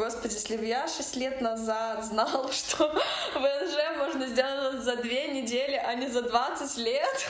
[0.00, 2.88] господи, если бы я 6 лет назад знала, что
[3.34, 7.28] ВНЖ можно сделать за 2 недели, а не за 20 лет,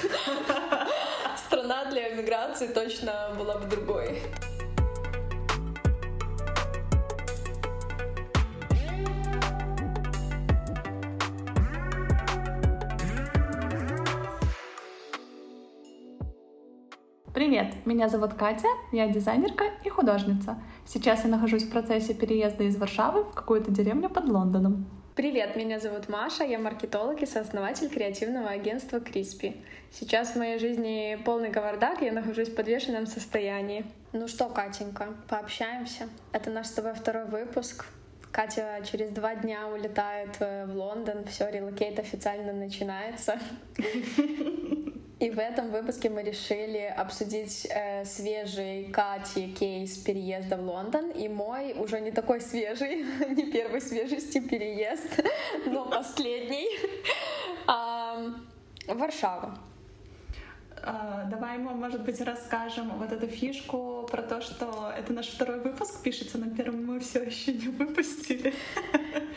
[1.46, 4.22] страна для эмиграции точно была бы другой.
[17.34, 20.62] Привет, меня зовут Катя, я дизайнерка и художница.
[20.92, 24.90] Сейчас я нахожусь в процессе переезда из Варшавы в какую-то деревню под Лондоном.
[25.14, 29.54] Привет, меня зовут Маша, я маркетолог и сооснователь креативного агентства Crispy.
[29.92, 33.84] Сейчас в моей жизни полный кавардак, я нахожусь в подвешенном состоянии.
[34.12, 36.08] Ну что, Катенька, пообщаемся?
[36.32, 37.86] Это наш с тобой второй выпуск.
[38.32, 43.38] Катя через два дня улетает э, в Лондон, все, relocate официально начинается.
[45.20, 51.28] И в этом выпуске мы решили обсудить э, свежий Кати кейс переезда в Лондон и
[51.28, 53.04] мой уже не такой свежий,
[53.36, 55.20] не первой свежести переезд,
[55.66, 56.68] но последний
[58.94, 59.52] в Варшаву.
[60.82, 65.60] Uh, давай мы, может быть, расскажем вот эту фишку про то, что это наш второй
[65.60, 68.54] выпуск пишется, на первом мы все еще не выпустили.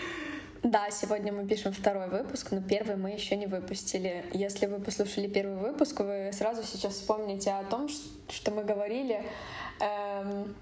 [0.64, 4.26] Да, сегодня мы пишем второй выпуск, но первый мы еще не выпустили.
[4.32, 7.90] Если вы послушали первый выпуск, вы сразу сейчас вспомните о том,
[8.30, 9.26] что мы говорили.
[9.82, 10.56] Эм,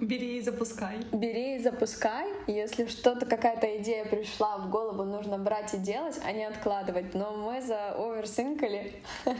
[0.00, 0.96] Бери и запускай.
[1.12, 2.26] Бери и запускай.
[2.46, 7.12] Если что-то, какая-то идея пришла в голову, нужно брать и делать, а не откладывать.
[7.12, 9.02] Но мы за оверсинкали.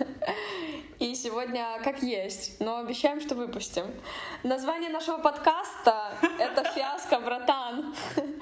[0.99, 3.87] И сегодня как есть, но обещаем, что выпустим.
[4.43, 7.95] Название нашего подкаста— это «Фиаско, братан».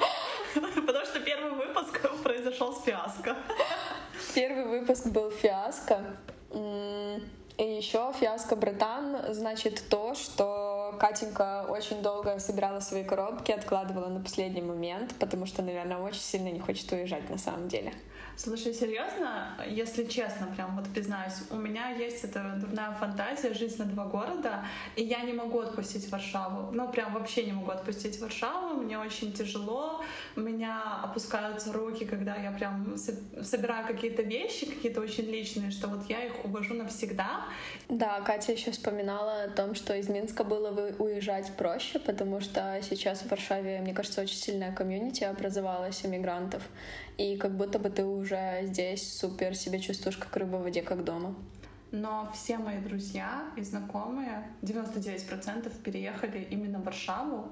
[2.48, 3.36] произошел с фиаско.
[4.34, 6.16] Первый выпуск был фиаско.
[6.54, 14.20] И еще фиаско, братан, значит то, что Катенька очень долго собирала свои коробки, откладывала на
[14.20, 17.92] последний момент, потому что, наверное, очень сильно не хочет уезжать на самом деле.
[18.39, 23.84] Слушай, серьезно, если честно, прям вот признаюсь, у меня есть эта дурная фантазия, жизнь на
[23.84, 26.71] два города, и я не могу отпустить Варшаву.
[26.71, 30.04] Ну, прям вообще не могу отпустить Варшаву, мне очень тяжело,
[30.37, 32.97] у меня опускаются руки, когда я прям
[33.43, 37.43] собираю какие-то вещи, какие-то очень личные, что вот я их увожу навсегда.
[37.88, 40.69] Да, Катя еще вспоминала о том, что из Минска было
[41.00, 46.62] уезжать проще, потому что сейчас в Варшаве, мне кажется, очень сильная комьюнити образовалась иммигрантов,
[47.16, 48.28] и как будто бы ты уже
[48.62, 51.34] здесь супер себя чувствуешь как рыба в воде, как дома.
[51.91, 57.50] Но все мои друзья и знакомые, 99% переехали именно в Варшаву,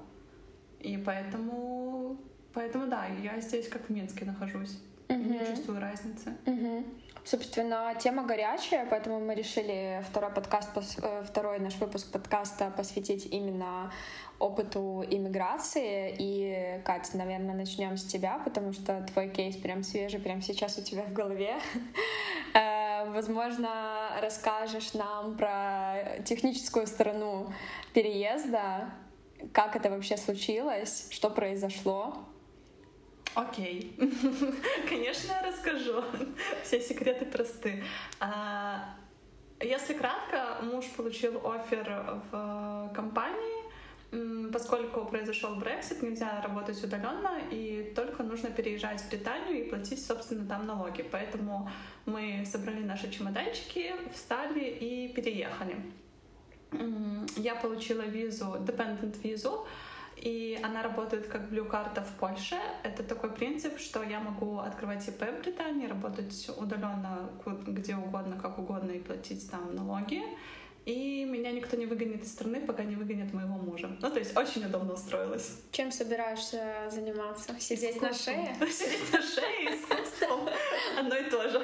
[0.79, 2.17] и поэтому,
[2.53, 4.79] поэтому да, я здесь как в Минске нахожусь.
[5.09, 5.17] Угу.
[5.17, 6.35] Не чувствую разницы.
[6.45, 6.83] Угу.
[7.23, 10.69] Собственно, тема горячая, поэтому мы решили второй подкаст,
[11.01, 13.91] э, второй наш выпуск подкаста посвятить именно
[14.39, 16.15] опыту иммиграции.
[16.17, 20.83] И, Катя, наверное, начнем с тебя, потому что твой кейс прям свежий, прям сейчас у
[20.83, 21.55] тебя в голове.
[22.53, 27.53] Э, возможно, расскажешь нам про техническую сторону
[27.93, 28.89] переезда,
[29.53, 32.15] как это вообще случилось, что произошло.
[33.35, 33.95] Окей.
[34.89, 36.03] Конечно, я расскажу.
[36.63, 37.83] Все секреты просты.
[38.19, 38.95] А,
[39.59, 43.66] если кратко, муж получил офер в компании,
[44.53, 50.45] поскольку произошел Брексит, нельзя работать удаленно, и только нужно переезжать в Британию и платить, собственно,
[50.47, 51.03] там налоги.
[51.11, 51.69] Поэтому
[52.05, 55.75] мы собрали наши чемоданчики, встали и переехали.
[57.35, 59.67] Я получила визу, dependent визу,
[60.17, 62.55] и она работает как блю-карта в Польше.
[62.83, 68.57] Это такой принцип, что я могу открывать ИП в Британии, работать удаленно где угодно, как
[68.57, 70.23] угодно и платить там налоги.
[70.87, 73.89] И меня никто не выгонит из страны, пока не выгонят моего мужа.
[73.99, 75.59] Ну, то есть очень удобно устроилась.
[75.73, 77.53] Чем собираешься заниматься?
[77.59, 78.55] Сидеть на шее?
[78.71, 80.47] Сидеть на шее, искусством.
[80.97, 81.61] Одно и то же.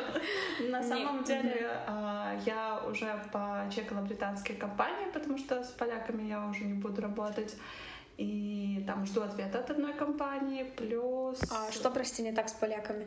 [0.67, 6.66] На самом деле, а, я уже почекала британские компании, потому что с поляками я уже
[6.66, 7.55] не буду работать.
[8.17, 11.40] И там жду ответа от одной компании, плюс...
[11.49, 13.05] А что, прости, не так с поляками?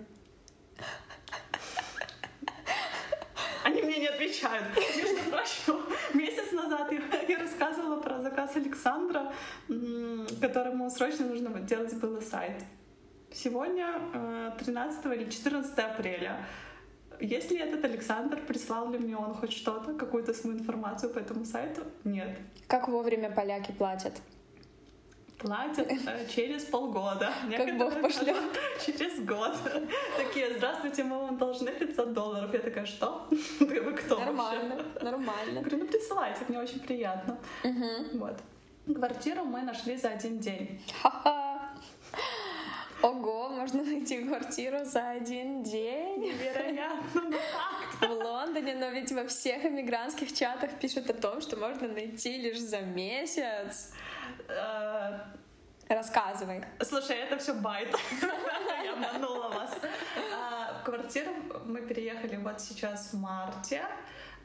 [3.64, 4.64] Они мне не отвечают.
[4.96, 5.82] Между прочим,
[6.14, 6.93] месяц назад
[7.28, 9.32] я, рассказывала про заказ Александра,
[10.40, 12.62] которому срочно нужно делать было сайт.
[13.32, 13.87] Сегодня
[14.58, 16.46] 13 э, или 14 апреля.
[17.20, 21.44] Есть ли этот Александр, прислал ли мне он хоть что-то, какую-то свою информацию по этому
[21.44, 21.82] сайту?
[22.04, 22.38] Нет.
[22.66, 24.12] Как вовремя поляки платят?
[25.38, 27.32] Платят э, через полгода.
[27.56, 28.36] Как Бог пошлет.
[28.86, 29.54] Через год.
[30.16, 32.52] Такие, здравствуйте, мы вам должны 500 долларов.
[32.52, 33.26] Я такая, что?
[33.60, 35.60] Вы кто Нормально, нормально.
[35.60, 37.38] Говорю, ну присылайте, мне очень приятно.
[38.14, 38.38] Вот.
[38.86, 40.80] Квартиру мы нашли за один день.
[41.02, 41.45] Ха-ха!
[43.82, 46.20] Найти квартиру за один день.
[46.20, 47.22] Невероятно,
[48.00, 52.60] В Лондоне, но ведь во всех иммигрантских чатах пишут о том, что можно найти лишь
[52.60, 53.93] за месяц.
[54.48, 55.20] Э,
[55.88, 56.64] Рассказывай.
[56.82, 57.94] Слушай, это все байт.
[58.84, 59.70] Я обманула вас.
[60.81, 61.31] В квартиру
[61.64, 63.84] мы переехали вот сейчас в марте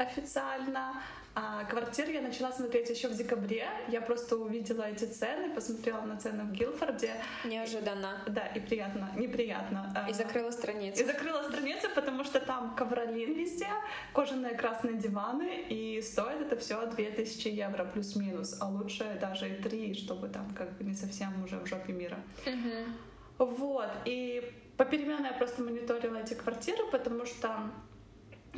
[0.01, 1.01] официально.
[1.33, 3.65] А квартиру я начала смотреть еще в декабре.
[3.87, 7.13] Я просто увидела эти цены, посмотрела на цены в Гилфорде.
[7.45, 8.21] Неожиданно.
[8.27, 9.93] Да, и приятно, неприятно.
[9.95, 11.01] А, И закрыла страницу.
[11.01, 13.69] И закрыла страницу, потому что там ковролин везде,
[14.13, 19.93] кожаные красные диваны, и стоит это все 2000 евро плюс-минус, а лучше даже и 3,
[19.93, 22.19] чтобы там как бы не совсем уже в жопе мира.
[22.45, 22.93] Мгм.
[23.37, 27.71] Вот, и попеременно я просто мониторила эти квартиры, потому что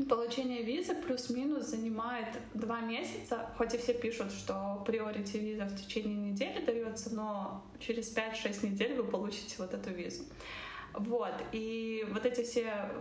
[0.09, 6.15] получение визы плюс-минус занимает два месяца, хоть и все пишут, что приорити виза в течение
[6.15, 10.23] недели дается, но через 5-6 недель вы получите вот эту визу.
[10.93, 12.91] Вот, и вот эти все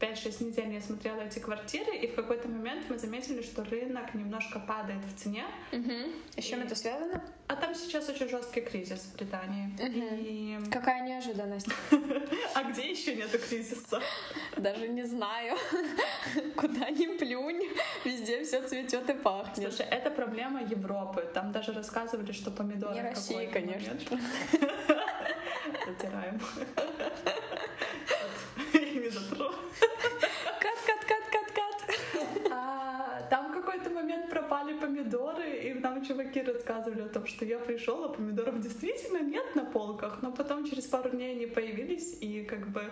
[0.00, 4.60] 5-6 недель я смотрела эти квартиры, и в какой-то момент мы заметили, что рынок немножко
[4.60, 6.12] падает в цене, Мгм.
[6.36, 7.22] И с чем это связано?
[7.48, 9.70] а там сейчас очень жесткий кризис в Британии.
[10.20, 10.58] И...
[10.70, 11.68] Какая неожиданность.
[12.54, 14.00] А где еще нету кризиса?
[14.56, 15.56] Даже не знаю.
[16.56, 17.62] Куда ни плюнь,
[18.04, 19.68] везде все цветет и пахнет.
[19.68, 21.28] Слушай, это проблема Европы.
[21.34, 23.92] Там даже рассказывали, что помидоры Не России, конечно.
[25.86, 26.40] Затираем.
[36.76, 40.84] Рассказывали о том, что я пришел, а помидоров действительно нет на полках, но потом через
[40.84, 42.82] пару дней они появились, и как бы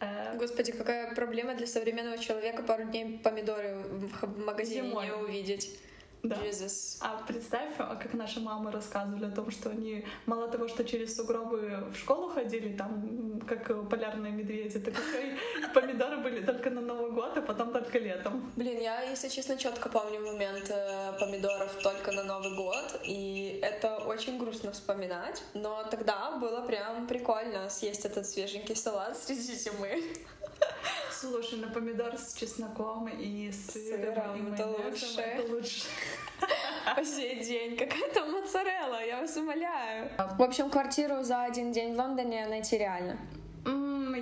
[0.00, 3.76] э, Господи, какая проблема для современного человека пару дней помидоры
[4.22, 5.06] в магазине Зимой.
[5.06, 5.78] не увидеть.
[6.22, 6.36] Да.
[6.36, 6.98] Jesus.
[7.00, 11.16] А представь, а как наши мамы рассказывали о том, что они мало того, что через
[11.16, 17.12] сугробы в школу ходили, там, как полярные медведи, так и помидоры были только на Новый
[17.12, 18.50] год, а потом только летом.
[18.56, 23.96] Блин, я, если честно, четко помню момент э, помидоров только на Новый год, и это
[23.98, 30.02] очень грустно вспоминать, но тогда было прям прикольно съесть этот свеженький салат среди зимы.
[31.20, 35.20] Слушай, на помидор с чесноком и сыром, Сыром, и это лучше.
[35.20, 35.82] это лучше.
[36.96, 37.76] По сей день.
[37.76, 40.10] Какая-то моцарелла, я вас умоляю.
[40.38, 43.18] В общем, квартиру за один день в Лондоне найти реально.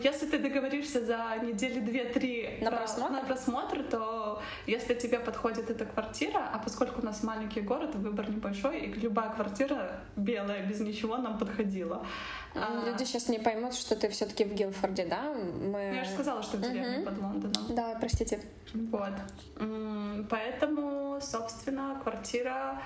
[0.03, 3.13] Если ты договоришься за недели две-три На про- просмотр?
[3.13, 4.18] на просмотр, то
[4.67, 9.31] если тебе подходит эта квартира, а поскольку у нас маленький город, выбор небольшой, и любая
[9.31, 12.05] квартира белая, без ничего нам подходила.
[12.55, 15.23] А, Люди сейчас не поймут, что ты все-таки в Гилфорде, да?
[15.33, 15.91] Мы...
[15.91, 17.05] ну, Я же сказала, что в деревне Мгм.
[17.05, 17.75] под Лондоном.
[17.75, 18.41] Да, простите.
[18.75, 19.13] Вот.
[20.31, 22.81] Поэтому, собственно, квартира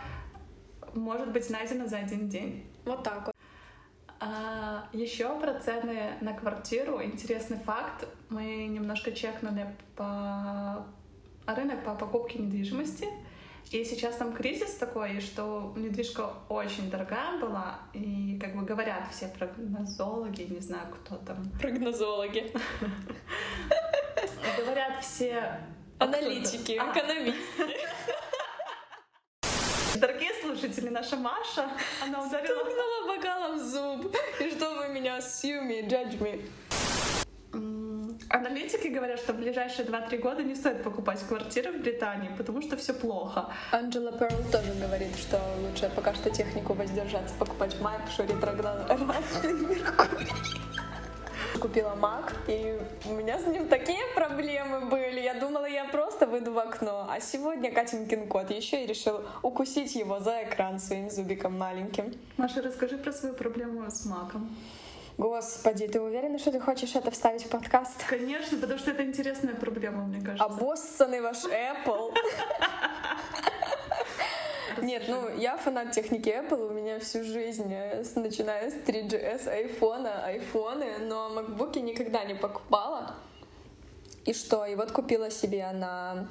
[0.94, 2.66] может быть найдена за один день.
[2.84, 3.34] Вот так вот.
[4.20, 7.02] А, еще про цены на квартиру.
[7.02, 8.06] Интересный факт.
[8.28, 9.66] Мы немножко чекнули
[9.96, 10.84] по
[11.54, 13.08] рынок по покупке недвижимости.
[13.70, 17.78] И сейчас там кризис такой, что недвижка очень дорогая была.
[17.94, 21.50] И, как бы говорят все прогнозологи, не знаю, кто там.
[21.58, 22.52] Прогнозологи.
[24.58, 25.58] Говорят все...
[25.99, 27.76] Аналитики, А, экономисты.
[29.99, 31.70] Дорогие слушатели, наша Маша,
[32.02, 32.64] она ударила...
[32.64, 34.16] Стукнула бокалом в зуб.
[34.40, 36.44] И что вы меня sue me, judge me?
[38.33, 42.79] Аналитики говорят, что в ближайшие 2-3 года не стоит покупать квартиры в Британии, потому что
[42.79, 43.49] все плохо.
[43.71, 48.25] Анджела Перл тоже говорит, что лучше пока что технику воздержаться покупать в мае, потому что
[48.25, 48.97] ретроградный
[49.53, 50.33] Меркурий.
[51.61, 55.21] Купила Mac, и у меня с ним такие проблемы были.
[55.21, 57.07] Я думала, я просто выйду в окно.
[57.11, 62.15] А сегодня Катенькин кот еще и решил укусить его за экран своим зубиком маленьким.
[62.39, 64.49] Маша, расскажи про свою проблему с маком.
[65.19, 68.04] Господи, ты уверена, что ты хочешь это вставить в подкаст?
[68.09, 70.45] Конечно, потому что это интересная проблема, мне кажется.
[70.45, 72.14] Обоссанный ваш Apple.
[74.81, 80.25] Нет, ну я фанат техники Apple, у меня всю жизнь, э, начиная с 3GS, айфона,
[80.25, 83.14] айфоны, но макбуки никогда не покупала.
[84.25, 84.64] И что?
[84.64, 86.26] И вот купила себе на,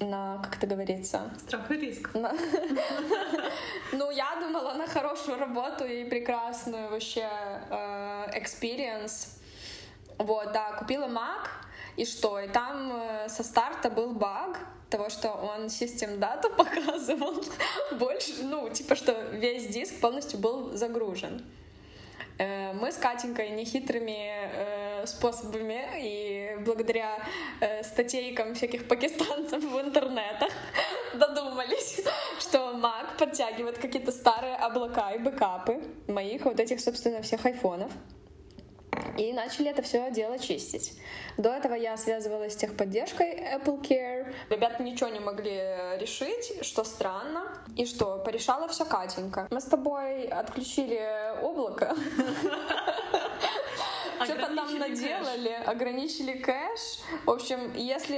[0.00, 2.14] на как это говорится, Страх и риск.
[2.14, 2.32] на-
[3.92, 7.28] Ну, я думала на хорошую работу и прекрасную вообще
[7.70, 9.28] э, experience.
[10.18, 11.46] Вот, да, купила Mac,
[11.96, 12.38] и что?
[12.40, 14.58] И там э, со старта был баг
[14.90, 17.42] того, что он систем дату показывал
[17.98, 21.44] больше, ну, типа, что весь диск полностью был загружен.
[22.38, 24.12] Э, Мы с Катенькой нехитрыми
[25.04, 27.18] способами и благодаря
[27.60, 30.50] э, статейкам всяких пакистанцев в интернетах
[31.14, 32.00] додумались,
[32.40, 37.92] что Mac подтягивает какие-то старые облака и бэкапы моих вот этих, собственно, всех айфонов.
[39.18, 40.98] и начали это все дело чистить.
[41.36, 44.34] До этого я связывалась с техподдержкой Apple Care.
[44.50, 45.56] Ребята ничего не могли
[45.98, 47.52] решить, что странно.
[47.76, 49.48] И что, порешала все Катенька.
[49.50, 51.94] Мы с тобой отключили облако.
[54.24, 57.00] Что-то там наделали, ограничили кэш.
[57.24, 58.16] В общем, если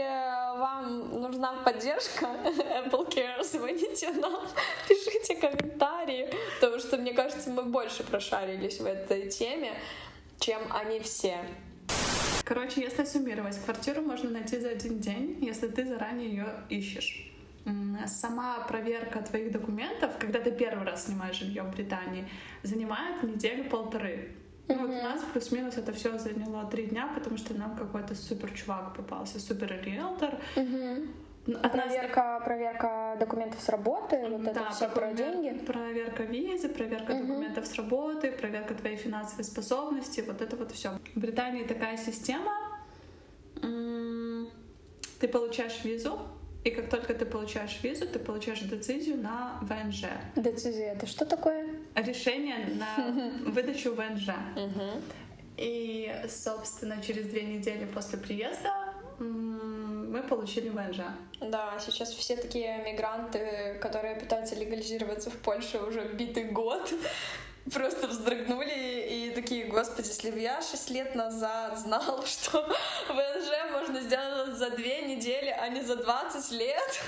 [0.59, 4.47] вам нужна поддержка Apple Care, звоните нам,
[4.88, 9.73] пишите комментарии, потому что, мне кажется, мы больше прошарились в этой теме
[10.40, 11.45] чем они все.
[12.45, 17.25] Короче, если суммировать, квартиру можно найти за один день, если ты заранее ее ищешь.
[18.07, 22.26] Сама проверка твоих документов, когда ты первый раз снимаешь жилье в Британии,
[22.62, 24.35] занимает неделю-полторы.
[24.69, 28.51] Ну, вот у нас плюс-минус это все заняло три дня, потому что нам какой-то супер
[28.53, 30.35] чувак попался, супер риэлтор.
[30.57, 31.09] Mm-hmm.
[31.55, 32.45] От проверка, нас...
[32.45, 35.59] проверка документов с работы, вот да, это все про деньги.
[35.65, 37.23] Проверка визы, проверка угу.
[37.23, 40.91] документов с работы, проверка твоей финансовой способности, вот это вот все.
[41.15, 42.53] В Британии такая система.
[43.63, 46.21] Ты получаешь визу,
[46.65, 50.05] и как только ты получаешь визу, ты получаешь децизию на ВНЖ.
[50.37, 51.68] Децизия это что такое?
[51.95, 54.30] Решение на выдачу ВНЖ.
[55.57, 58.73] И, собственно, через две недели после приезда
[59.18, 61.00] мы получили ВНЖ.
[61.40, 66.92] Да, сейчас все такие мигранты, которые пытаются легализироваться в Польше уже битый год,
[67.73, 72.62] просто вздрогнули и такие, господи, если бы я 6 лет назад знала, что
[73.09, 77.04] ВНЖ можно сделать за две недели, а не за 20 лет,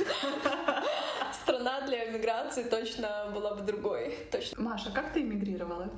[1.50, 4.16] страна для эмиграции точно была бы другой.
[4.30, 4.62] Точно.
[4.62, 5.90] Маша, как ты эмигрировала?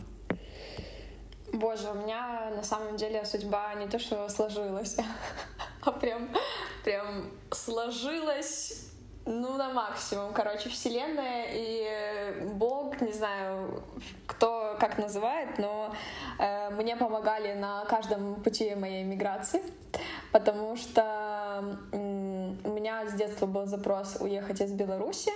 [1.53, 4.97] Боже, у меня на самом деле судьба не то что сложилась,
[5.83, 6.31] а прям,
[6.85, 8.92] прям сложилась
[9.25, 13.83] ну, на максимум, короче, Вселенная и Бог, не знаю,
[14.27, 15.95] кто как называет, но
[16.39, 19.63] э, мне помогали на каждом пути моей миграции,
[20.33, 21.97] потому что э,
[22.65, 25.31] у меня с детства был запрос уехать из Беларуси,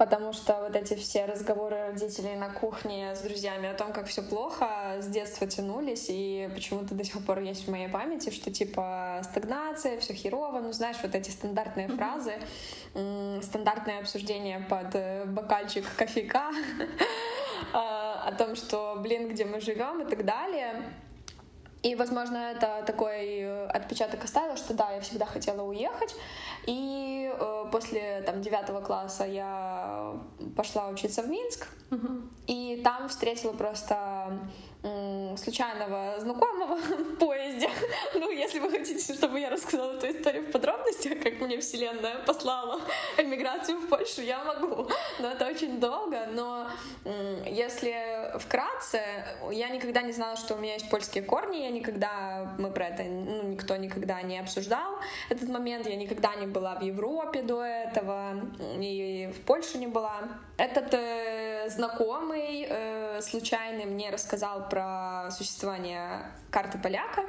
[0.00, 4.22] потому что вот эти все разговоры родителей на кухне с друзьями о том, как все
[4.22, 9.20] плохо, с детства тянулись, и почему-то до сих пор есть в моей памяти, что типа
[9.24, 11.96] стагнация, все херово, ну знаешь, вот эти стандартные mm-hmm.
[11.96, 16.50] фразы, стандартное обсуждение под э, бокальчик кофейка
[17.74, 20.82] а, о том, что, блин, где мы живем и так далее.
[21.82, 26.14] И, возможно, это такой э, отпечаток оставил, что да, я всегда хотела уехать.
[26.66, 30.14] И э, после там девятого класса я
[30.56, 31.68] пошла учиться в Минск.
[31.90, 32.28] Uh-huh.
[32.46, 34.38] И там встретила просто
[34.82, 37.68] случайного знакомого в поезде.
[38.14, 42.80] Ну, если вы хотите, чтобы я рассказала эту историю в подробностях, как мне вселенная послала
[43.16, 44.88] эмиграцию в Польшу, я могу.
[45.18, 46.26] Но это очень долго.
[46.32, 46.68] Но
[47.46, 49.00] если вкратце,
[49.50, 51.58] я никогда не знала, что у меня есть польские корни.
[51.58, 55.86] Я никогда, мы про это, ну, никто никогда не обсуждал этот момент.
[55.86, 58.32] Я никогда не была в Европе до этого,
[58.80, 60.20] и в Польше не была.
[60.56, 67.24] Этот э, знакомый э, случайный мне рассказал про существование карты поляка,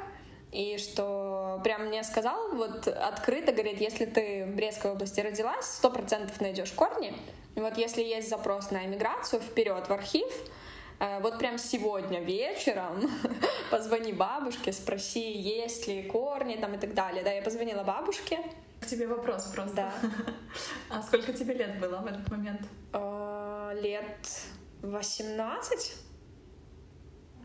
[0.51, 5.89] и что прям мне сказал, вот открыто, говорит, если ты в Брестской области родилась, сто
[5.89, 7.13] процентов найдешь корни.
[7.55, 10.27] И вот если есть запрос на эмиграцию, вперед в архив,
[10.99, 13.09] э, вот прям сегодня вечером
[13.71, 17.23] позвони бабушке, спроси, есть ли корни там и так далее.
[17.23, 18.39] Да, я позвонила бабушке.
[18.81, 19.75] К тебе вопрос просто.
[19.75, 19.93] Да.
[20.89, 22.61] А сколько тебе лет было в этот момент?
[22.91, 24.27] Э, лет
[24.81, 26.10] 18?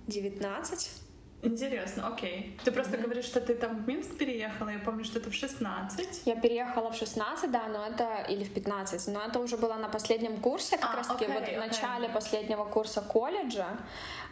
[0.07, 1.07] 19.
[1.43, 2.59] Интересно, окей.
[2.65, 3.03] Ты просто mm-hmm.
[3.03, 6.23] говоришь, что ты там в Минск переехала, я помню, что это в 16.
[6.25, 9.89] Я переехала в 16, да, но это, или в 15, но это уже было на
[9.89, 11.57] последнем курсе, как а, раз таки okay, вот okay.
[11.57, 13.67] в начале последнего курса колледжа,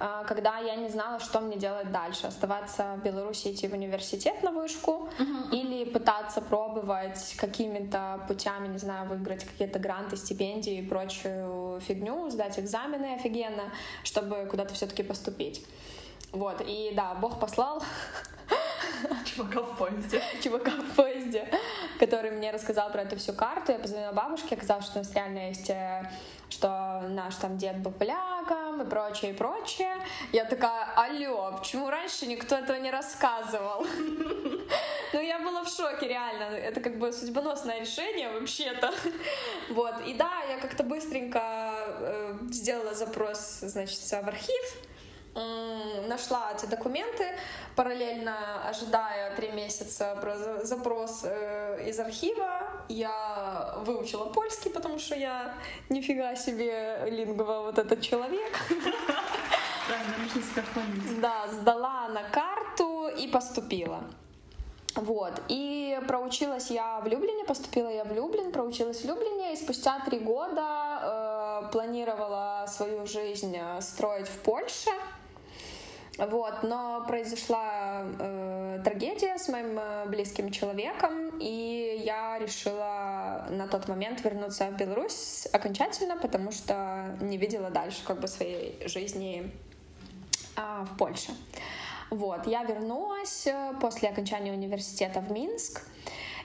[0.01, 4.43] а, когда я не знала, что мне делать дальше, оставаться в Беларуси, идти в университет
[4.43, 5.51] на вышку, mm-hmm.
[5.51, 12.59] или пытаться пробовать какими-то путями, не знаю, выиграть какие-то гранты, стипендии и прочую фигню, сдать
[12.59, 15.65] экзамены офигенно, чтобы куда-то все-таки поступить.
[16.33, 17.83] Вот, и да, Бог послал
[19.25, 20.23] Чувака в поезде.
[20.43, 21.49] Чувака в поезде,
[21.99, 23.73] который мне рассказал про эту всю карту.
[23.73, 26.11] Я позвонила бабушке, оказалось, что у нас реально есть э,
[26.49, 29.97] что наш там дед был поляком и прочее, и прочее.
[30.33, 33.87] Я такая, алло, почему раньше никто этого не рассказывал?
[35.15, 36.57] Ну, я была в шоке, реально.
[36.57, 38.93] Это как бы судьбоносное решение вообще-то.
[39.71, 39.95] Вот.
[40.07, 41.41] И да, я как-то быстренько
[42.01, 44.77] э, сделала запрос, значит, в архив
[46.07, 47.37] нашла эти документы,
[47.75, 50.17] параллельно ожидая три месяца
[50.63, 52.63] запрос э, из архива.
[52.89, 55.55] Я выучила польский, потому что я
[55.89, 58.53] нифига себе лингва вот этот человек.
[59.89, 61.21] правильно, нужно себя.
[61.21, 64.05] Да, сдала на карту и поступила.
[64.97, 65.43] Вот.
[65.49, 70.21] И проучилась я в Люблине, поступила я в Люблин, проучилась в Люблине, и спустя три
[70.21, 74.91] года э, планировала свою жизнь э, строить в Польше.
[76.17, 83.89] Вот, но произошла э, трагедия с моим э, близким человеком, и я решила на тот
[83.89, 89.51] момент вернуться в Беларусь окончательно, потому что не видела дальше как бы своей жизни
[90.57, 91.33] э, в Польше.
[92.11, 95.83] Вот, я вернулась э, после окончания университета в Минск.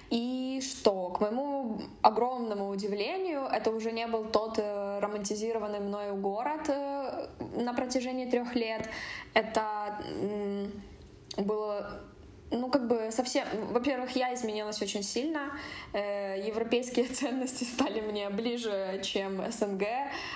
[0.09, 6.69] И что, к моему огромному удивлению, это уже не был тот э, романтизированный мною город
[6.69, 8.89] э, на протяжении трех лет.
[9.35, 10.01] Это
[11.37, 12.01] было
[12.51, 13.46] ну, как бы совсем...
[13.72, 15.51] Во-первых, я изменилась очень сильно.
[15.94, 19.84] Европейские ценности стали мне ближе, чем СНГ.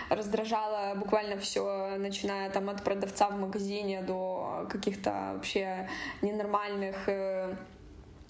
[0.09, 5.89] Раздражало буквально все, начиная там от продавца в магазине до каких-то вообще
[6.21, 7.07] ненормальных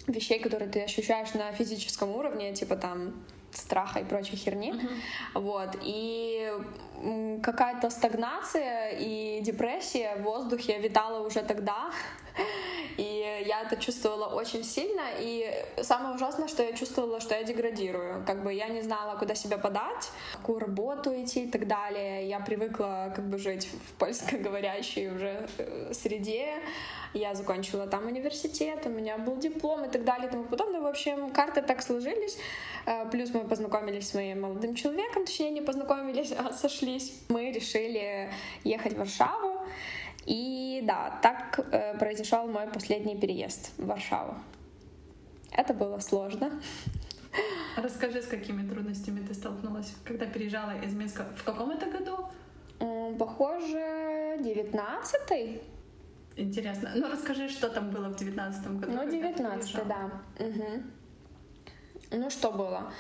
[0.08, 3.14] вещей, которые ты ощущаешь на физическом уровне, типа там
[3.52, 4.72] страха и прочей херни.
[4.72, 5.42] Uh-huh.
[5.42, 5.78] Вот.
[5.84, 6.52] И
[7.44, 11.92] какая-то стагнация и депрессия в воздухе витала уже тогда.
[12.98, 15.04] И я это чувствовала очень сильно.
[15.20, 15.52] И
[15.82, 18.24] самое ужасное, что я чувствовала, что я деградирую.
[18.26, 22.28] Как бы я не знала, куда себя подать, какую работу идти и так далее.
[22.28, 26.62] Я привыкла как бы жить в польскоговорящей уже э, среде.
[27.14, 30.82] Я закончила там университет, у меня был диплом и так далее и тому подобное.
[30.82, 32.38] В общем, карты так сложились.
[32.86, 37.14] Э, плюс мы познакомились с моим молодым человеком, точнее не познакомились, а сошлись.
[37.30, 38.32] Мы решили
[38.64, 39.53] ехать в Варшаву.
[40.26, 44.36] И да, так э, произошел мой последний переезд в Варшаву.
[45.52, 46.62] Это было сложно.
[47.76, 51.26] Расскажи, с какими трудностями ты столкнулась, когда переезжала из Минска.
[51.36, 52.30] В каком это году?
[53.18, 55.62] Похоже, девятнадцатый.
[56.36, 56.92] Интересно.
[56.96, 58.94] Ну, расскажи, что там было в девятнадцатом году.
[58.94, 60.12] Ну, девятнадцатый, да.
[60.40, 60.84] Угу.
[62.12, 62.92] Ну, что было?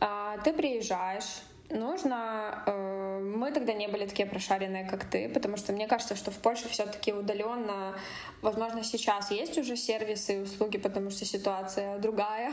[0.00, 2.62] А, ты приезжаешь, нужно...
[3.18, 6.68] Мы тогда не были такие прошаренные, как ты, потому что мне кажется, что в Польше
[6.68, 7.94] все-таки удаленно,
[8.42, 12.52] возможно, сейчас есть уже сервисы и услуги, потому что ситуация другая,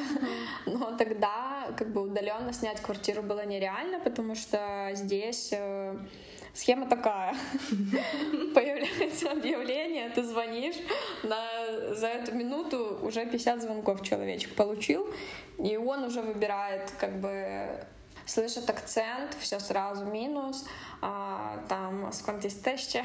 [0.65, 5.97] но тогда как бы удаленно снять квартиру было нереально, потому что здесь э,
[6.55, 7.35] Схема такая.
[8.55, 10.75] Появляется объявление, ты звонишь,
[11.23, 15.05] на, за эту минуту уже 50 звонков человечек получил,
[15.59, 17.85] и он уже выбирает как бы
[18.25, 20.65] слышит акцент, все сразу минус,
[21.01, 22.63] а, там сколько есть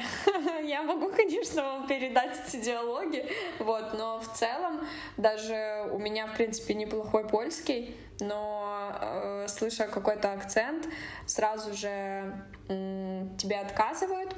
[0.63, 3.29] Я могу, конечно, вам передать эти диалоги,
[3.59, 10.31] вот, но в целом даже у меня, в принципе, неплохой польский, но э, слыша какой-то
[10.33, 10.87] акцент,
[11.25, 12.33] сразу же
[12.69, 14.35] э, тебе отказывают,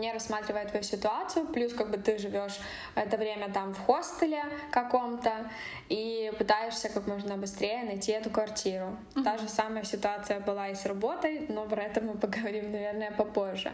[0.00, 2.58] не рассматривая твою ситуацию, плюс как бы ты живешь
[2.94, 5.50] это время там в хостеле каком-то
[5.88, 8.96] и пытаешься как можно быстрее найти эту квартиру.
[9.14, 9.24] Mm-hmm.
[9.24, 13.72] Та же самая ситуация была и с работой, но про это мы поговорим, наверное, попозже.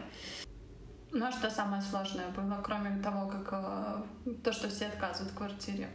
[1.13, 5.37] Ну а что самое сложное было, кроме того, как э, то, что все отказывают в
[5.37, 5.89] квартире?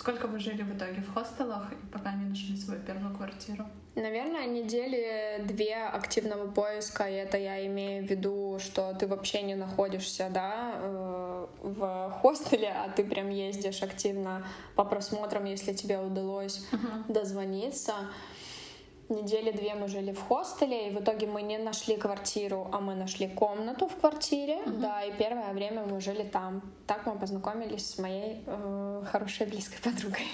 [0.00, 3.66] Сколько вы жили в итоге в хостелах, пока не нашли свою первую квартиру?
[3.94, 9.56] Наверное, недели две активного поиска, и это я имею в виду, что ты вообще не
[9.56, 16.66] находишься, да, э, в хостеле, а ты прям ездишь активно по просмотрам, если тебе удалось
[16.72, 17.12] uh-huh.
[17.12, 17.92] дозвониться.
[19.10, 22.94] Недели две мы жили в хостеле, и в итоге мы не нашли квартиру, а мы
[22.94, 24.78] нашли комнату в квартире, uh-huh.
[24.78, 26.62] да, и первое время мы жили там.
[26.86, 30.28] Так мы познакомились с моей э, хорошей близкой подругой.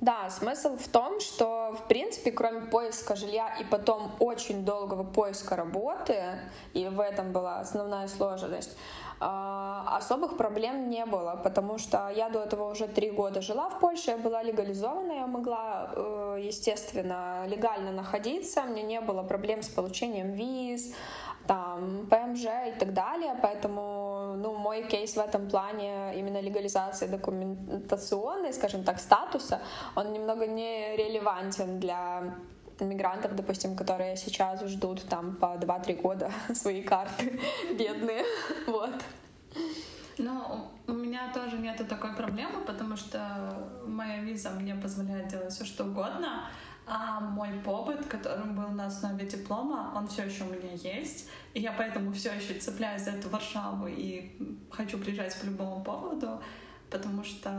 [0.00, 5.56] Да, смысл в том, что, в принципе, кроме поиска жилья и потом очень долгого поиска
[5.56, 6.38] работы,
[6.74, 8.76] и в этом была основная сложность,
[9.20, 14.10] особых проблем не было, потому что я до этого уже три года жила в Польше,
[14.12, 20.32] я была легализована, я могла, э, естественно, легально находиться, мне не было проблем с получением
[20.32, 20.94] виз,
[21.46, 28.52] там, ПМЖ и так далее, поэтому, ну, мой кейс в этом плане именно легализации документационной,
[28.52, 29.60] скажем так, статуса,
[29.96, 32.34] он немного не релевантен для
[32.84, 37.40] мигрантов, допустим, которые сейчас ждут там по 2-3 года свои карты,
[37.78, 38.24] бедные,
[38.66, 38.94] вот.
[40.18, 45.64] Ну, у меня тоже нету такой проблемы, потому что моя виза мне позволяет делать все,
[45.64, 46.48] что угодно.
[46.90, 51.28] А мой побыт, которым был на основе диплома, он все еще у меня есть.
[51.54, 54.32] И я поэтому все еще цепляюсь за эту Варшаву и
[54.70, 56.42] хочу приезжать по любому поводу,
[56.90, 57.50] потому что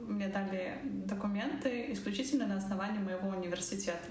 [0.00, 4.08] мне дали документы исключительно на основании моего университета.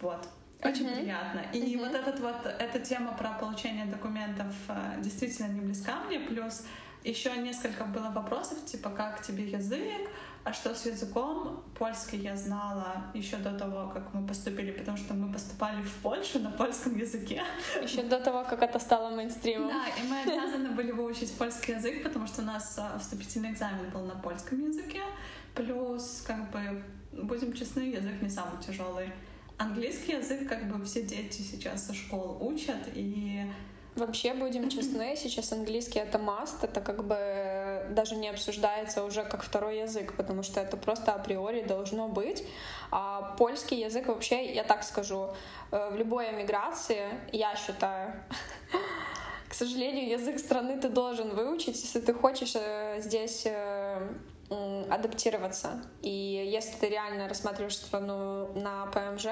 [0.00, 0.28] Вот.
[0.62, 1.00] Очень mm-hmm.
[1.00, 1.40] приятно.
[1.52, 1.78] И mm-hmm.
[1.78, 6.20] вот этот вот эта тема про получение документов э, действительно не близка мне.
[6.20, 6.64] Плюс
[7.04, 10.08] еще несколько было вопросов, типа как тебе язык,
[10.44, 11.62] а что с языком?
[11.78, 16.38] Польский я знала еще до того, как мы поступили, потому что мы поступали в Польшу
[16.38, 17.42] на польском языке.
[17.82, 19.68] Еще до того, как это стало мейнстримом.
[19.68, 23.88] Да, и мы обязаны были выучить польский язык, потому что у нас а, вступительный экзамен
[23.90, 25.02] был на польском языке.
[25.54, 29.10] Плюс, как бы, будем честны, язык не самый тяжелый.
[29.56, 33.42] Английский язык, как бы, все дети сейчас со школ учат, и
[33.96, 39.44] Вообще, будем честны, сейчас английский это must, это как бы даже не обсуждается уже как
[39.44, 42.44] второй язык, потому что это просто априори должно быть.
[42.90, 45.28] А польский язык вообще, я так скажу,
[45.70, 48.14] э, в любой эмиграции, я считаю,
[49.48, 54.08] к сожалению, язык страны ты должен выучить, если ты хочешь э, здесь э,
[54.50, 55.82] адаптироваться.
[56.02, 59.26] И если ты реально рассматриваешь страну на ПМЖ,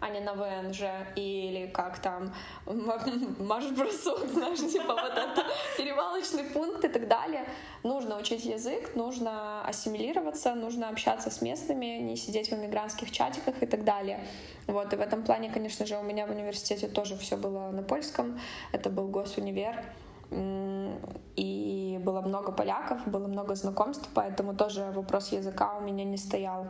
[0.00, 0.82] а не на ВНЖ
[1.14, 2.32] или как там
[2.66, 7.48] марш-бросок, знаешь, типа вот это перевалочный пункт и так далее.
[7.82, 13.66] Нужно учить язык, нужно ассимилироваться, нужно общаться с местными, не сидеть в иммигрантских чатиках и
[13.66, 14.26] так далее.
[14.66, 17.82] Вот, и в этом плане, конечно же, у меня в университете тоже все было на
[17.82, 18.38] польском.
[18.72, 19.82] Это был госунивер.
[20.30, 26.66] И было много поляков, было много знакомств, поэтому тоже вопрос языка у меня не стоял.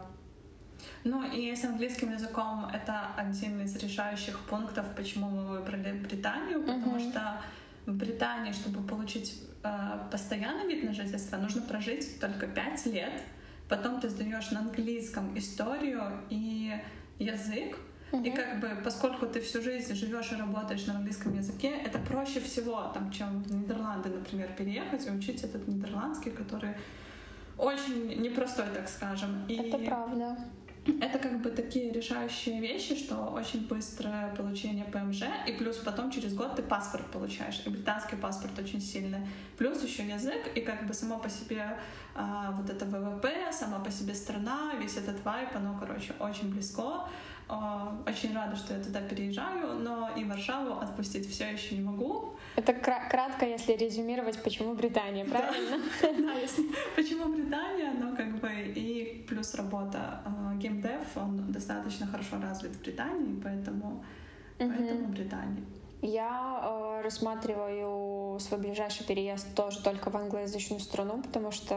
[1.04, 6.96] Ну и с английским языком это один из решающих пунктов, почему мы выбрали Британию, потому
[6.96, 7.10] uh-huh.
[7.10, 7.40] что
[7.86, 13.22] в Британии, чтобы получить э, постоянный вид на жительство, нужно прожить только пять лет.
[13.68, 16.74] Потом ты сдаешь на английском историю и
[17.18, 17.78] язык.
[18.12, 22.40] И как бы, поскольку ты всю жизнь живешь и работаешь на английском языке, это проще
[22.40, 26.74] всего, там, чем в Нидерланды, например, переехать и учить этот нидерландский, который
[27.58, 29.44] очень непростой, так скажем.
[29.48, 29.54] И...
[29.54, 30.36] Это правда.
[31.00, 36.32] Это как бы такие решающие вещи, что очень быстрое получение ПМЖ, и плюс потом через
[36.32, 39.26] год ты паспорт получаешь, и британский паспорт очень сильный.
[39.58, 41.76] Плюс еще язык, и как бы само по себе
[42.14, 47.08] а, вот это ВВП, сама по себе страна, весь этот вайп, оно, короче, очень близко.
[47.48, 52.34] А, очень рада, что я туда переезжаю, но и Варшаву отпустить все еще не могу.
[52.56, 55.78] Это кратко, если резюмировать, почему Британия, правильно?
[56.02, 56.34] Да,
[56.96, 60.22] почему Британия, но как бы и плюс работа.
[60.56, 64.04] Геймдев, он достаточно хорошо развит в Британии, поэтому,
[64.58, 65.62] поэтому Британия.
[66.02, 71.74] Я э, рассматриваю свой ближайший переезд тоже только в англоязычную страну, потому что,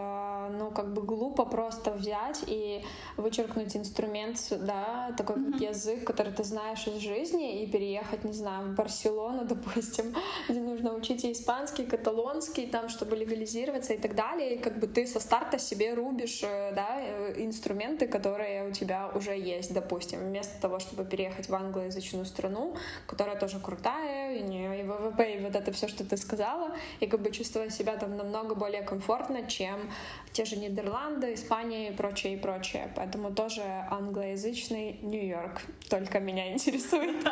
[0.49, 2.83] ну, как бы глупо просто взять и
[3.17, 5.51] вычеркнуть инструмент, да, такой mm-hmm.
[5.51, 10.15] как язык, который ты знаешь из жизни, и переехать, не знаю, в Барселону, допустим,
[10.47, 14.79] где нужно учить и испанский, и каталонский, там, чтобы легализироваться и так далее, и как
[14.79, 19.73] бы ты со старта себе рубишь, э, да, э, инструменты, которые у тебя уже есть,
[19.73, 22.75] допустим, вместо того, чтобы переехать в англоязычную страну,
[23.07, 27.07] которая тоже крутая, и, не, и ВВП, и вот это все, что ты сказала, и
[27.07, 29.91] как бы чувствовать себя там намного более комфортно, чем
[30.39, 32.89] те же Нидерланды, Испания и прочее, и прочее.
[32.95, 37.27] Поэтому тоже англоязычный Нью-Йорк только меня интересует.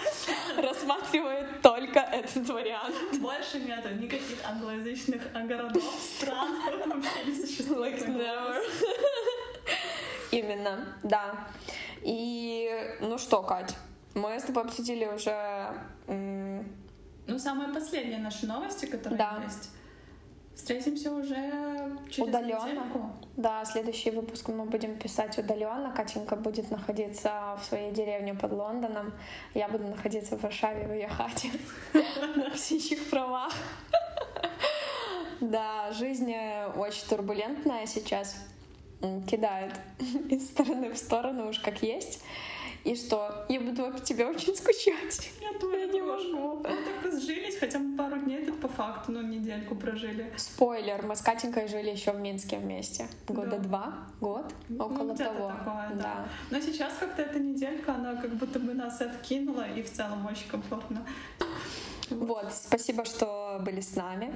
[0.56, 3.20] Рассматривает только этот вариант.
[3.20, 5.84] Больше нету никаких англоязычных городов,
[6.16, 6.48] стран
[6.84, 8.02] вообще не существует.
[10.32, 11.46] Именно, да.
[12.02, 12.68] И
[13.00, 13.76] ну что, Кать,
[14.14, 15.74] мы с тобой обсудили уже...
[16.08, 19.42] Ну, самые последние наши новости, которые да.
[19.44, 19.70] есть.
[20.58, 21.36] Встретимся уже
[22.10, 22.66] через удаленно.
[22.66, 23.10] недельку.
[23.36, 25.92] Да, следующий выпуск мы будем писать удаленно.
[25.92, 29.14] Катенька будет находиться в своей деревне под Лондоном.
[29.54, 31.50] Я буду находиться в Варшаве в ее хате
[32.36, 33.52] на птичьих правах.
[35.40, 36.34] Да, жизнь
[36.76, 38.36] очень турбулентная сейчас.
[39.30, 39.74] Кидает
[40.28, 42.20] из стороны в сторону уж как есть.
[42.84, 43.44] И что?
[43.48, 45.30] Я буду по тебе очень скучать.
[45.40, 46.58] Я тоже не могу.
[46.58, 50.32] Мы так сжились, хотя мы пару дней тут по факту, ну, недельку прожили.
[50.36, 53.08] Спойлер, мы с Катенькой жили еще в Минске вместе.
[53.26, 53.58] Года да.
[53.58, 55.48] два, год, ну, около ну, того.
[55.48, 56.02] Такое, да.
[56.02, 56.28] да.
[56.50, 60.48] Но сейчас как-то эта неделька, она как будто бы нас откинула, и в целом очень
[60.48, 61.06] комфортно.
[62.10, 64.32] Вот, спасибо, что были с нами.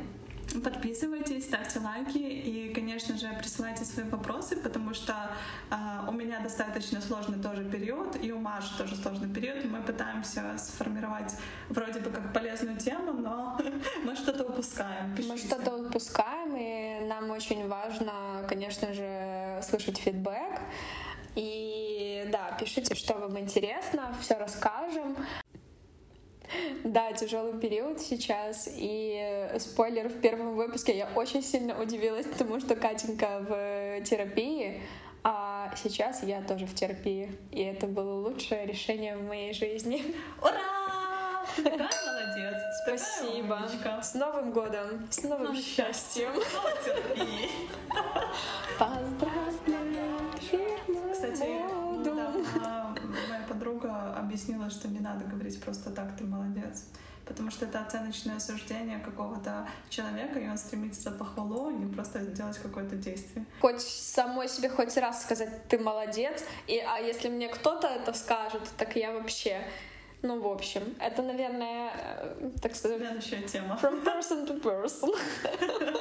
[0.60, 5.30] Подписывайтесь, ставьте лайки и, конечно же, присылайте свои вопросы, потому что
[5.70, 5.74] э,
[6.08, 9.64] у меня достаточно сложный тоже период, и у Маши тоже сложный период.
[9.64, 11.34] Мы пытаемся сформировать
[11.68, 13.58] вроде бы как полезную тему, но
[14.04, 15.14] мы что-то упускаем.
[15.16, 15.32] Пишите.
[15.32, 20.60] Мы что-то упускаем, и нам очень важно, конечно же, слышать фидбэк.
[21.34, 25.16] И да, пишите, что вам интересно, все расскажем.
[26.84, 28.68] Да, тяжелый период сейчас.
[28.70, 34.82] И спойлер, в первом выпуске я очень сильно удивилась, потому что Катенька в терапии,
[35.24, 37.38] а сейчас я тоже в терапии.
[37.50, 40.14] И это было лучшее решение в моей жизни.
[40.42, 40.82] Ура!
[41.56, 42.56] Ты такая молодец.
[42.82, 43.60] Спасибо.
[43.70, 45.06] Такая С Новым годом.
[45.10, 46.32] С новым Новым счастьем.
[48.78, 50.18] Поздравляю
[51.12, 51.42] Кстати,
[51.98, 52.91] недавно
[54.32, 56.84] объяснила, что не надо говорить просто так, ты молодец.
[57.26, 62.18] Потому что это оценочное суждение какого-то человека, и он стремится за похвалу, а не просто
[62.20, 63.44] делать какое-то действие.
[63.60, 68.62] Хоть самой себе хоть раз сказать «ты молодец», и, а если мне кто-то это скажет,
[68.78, 69.62] так я вообще...
[70.22, 73.78] Ну, в общем, это, наверное, э, так сказать, Следующая тема.
[73.82, 75.10] from person to person.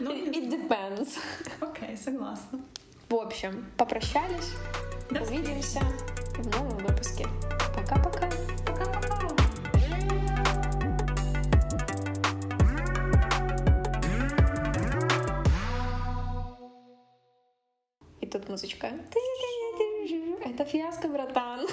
[0.00, 1.16] Ну, It depends.
[1.60, 2.60] Окей, согласна.
[3.08, 4.50] В общем, попрощались.
[5.08, 5.80] До Увидимся
[6.44, 7.26] в новом выпуске.
[7.74, 8.28] Пока-пока.
[18.20, 18.92] И тут музычка.
[20.44, 21.66] Это фиаско, братан.